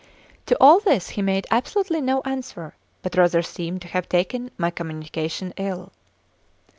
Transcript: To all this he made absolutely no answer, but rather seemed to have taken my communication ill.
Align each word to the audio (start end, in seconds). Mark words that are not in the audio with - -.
To 0.47 0.57
all 0.59 0.79
this 0.79 1.09
he 1.09 1.21
made 1.21 1.45
absolutely 1.51 2.01
no 2.01 2.21
answer, 2.25 2.73
but 3.03 3.15
rather 3.15 3.43
seemed 3.43 3.83
to 3.83 3.87
have 3.89 4.09
taken 4.09 4.49
my 4.57 4.71
communication 4.71 5.53
ill. 5.57 5.91